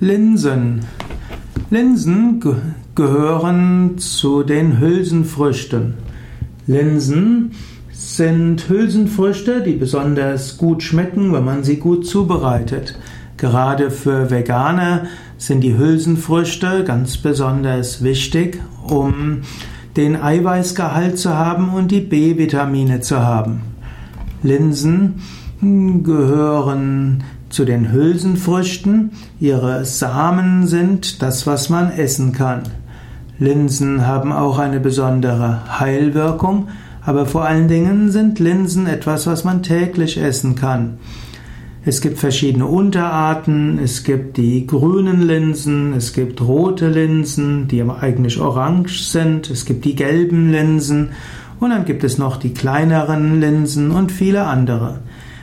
[0.00, 0.80] Linsen.
[1.70, 2.54] Linsen ge
[2.94, 5.94] gehören zu den Hülsenfrüchten.
[6.66, 7.52] Linsen
[7.92, 12.98] sind Hülsenfrüchte, die besonders gut schmecken, wenn man sie gut zubereitet.
[13.38, 15.06] Gerade für Veganer
[15.38, 19.42] sind die Hülsenfrüchte ganz besonders wichtig, um
[19.96, 23.62] den Eiweißgehalt zu haben und die B-Vitamine zu haben.
[24.42, 25.22] Linsen
[26.02, 27.24] gehören
[27.56, 29.12] zu den Hülsenfrüchten.
[29.40, 32.64] Ihre Samen sind das, was man essen kann.
[33.38, 36.68] Linsen haben auch eine besondere Heilwirkung,
[37.00, 40.98] aber vor allen Dingen sind Linsen etwas, was man täglich essen kann.
[41.86, 48.38] Es gibt verschiedene Unterarten, es gibt die grünen Linsen, es gibt rote Linsen, die eigentlich
[48.38, 51.12] orange sind, es gibt die gelben Linsen
[51.58, 54.98] und dann gibt es noch die kleineren Linsen und viele andere.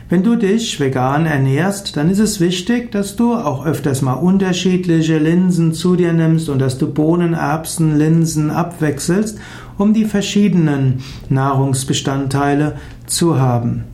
[0.10, 5.18] Wenn du dich vegan ernährst, dann ist es wichtig, dass du auch öfters mal unterschiedliche
[5.18, 9.40] Linsen zu dir nimmst und dass du Bohnen, Erbsen, Linsen abwechselst,
[9.78, 13.86] um die verschiedenen Nahrungsbestandteile zu haben.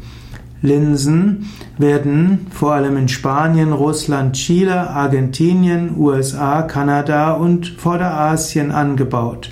[0.62, 9.52] Linsen werden vor allem in Spanien, Russland, Chile, Argentinien, USA, Kanada und Vorderasien angebaut.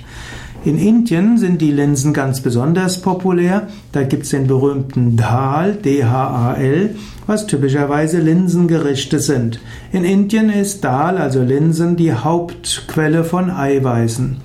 [0.64, 3.68] In Indien sind die Linsen ganz besonders populär.
[3.92, 6.96] Da gibt es den berühmten Dal, D-H-A-L,
[7.28, 9.60] was typischerweise Linsengerichte sind.
[9.92, 14.38] In Indien ist Dal, also Linsen, die Hauptquelle von Eiweißen.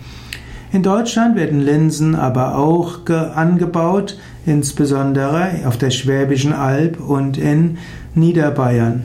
[0.72, 7.80] In Deutschland werden Linsen aber auch angebaut, insbesondere auf der Schwäbischen Alb und in
[8.14, 9.04] Niederbayern.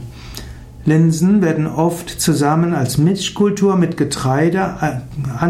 [0.84, 5.45] Linsen werden oft zusammen als Mischkultur mit Getreide äh,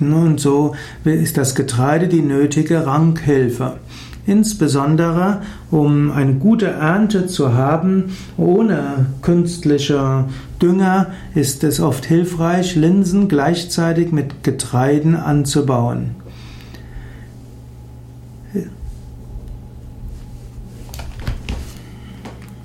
[0.00, 3.74] angebaut und so ist das Getreide die nötige Rankhilfe.
[4.26, 10.26] Insbesondere, um eine gute Ernte zu haben, ohne künstliche
[10.60, 16.16] Dünger, ist es oft hilfreich, Linsen gleichzeitig mit Getreiden anzubauen.